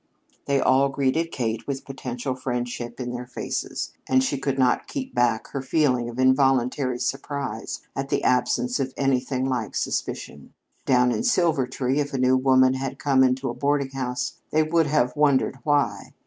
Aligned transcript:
They 0.47 0.59
all 0.59 0.89
greeted 0.89 1.31
Kate 1.31 1.67
with 1.67 1.85
potential 1.85 2.33
friendship 2.33 2.99
in 2.99 3.11
their 3.11 3.27
faces, 3.27 3.93
and 4.09 4.23
she 4.23 4.39
could 4.39 4.57
not 4.57 4.87
keep 4.87 5.13
back 5.13 5.49
her 5.49 5.61
feeling 5.61 6.09
of 6.09 6.17
involuntary 6.17 6.97
surprise 6.97 7.81
at 7.95 8.09
the 8.09 8.23
absence 8.23 8.79
of 8.79 8.95
anything 8.97 9.45
like 9.45 9.75
suspicion. 9.75 10.55
Down 10.87 11.11
in 11.11 11.21
Silvertree 11.21 11.99
if 11.99 12.15
a 12.15 12.17
new 12.17 12.35
woman 12.35 12.73
had 12.73 12.97
come 12.97 13.23
into 13.23 13.49
a 13.49 13.53
boarding 13.53 13.91
house, 13.91 14.39
they 14.49 14.63
would 14.63 14.87
have 14.87 15.15
wondered 15.15 15.59
why. 15.61 16.15